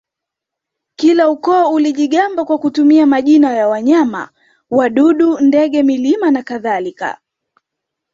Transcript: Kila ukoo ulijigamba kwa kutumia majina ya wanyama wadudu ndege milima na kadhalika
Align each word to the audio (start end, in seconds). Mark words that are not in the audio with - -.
Kila 0.95 1.29
ukoo 1.29 1.73
ulijigamba 1.73 2.45
kwa 2.45 2.57
kutumia 2.57 3.05
majina 3.05 3.53
ya 3.53 3.67
wanyama 3.67 4.29
wadudu 4.69 5.39
ndege 5.39 5.83
milima 5.83 6.31
na 6.31 6.43
kadhalika 6.43 7.19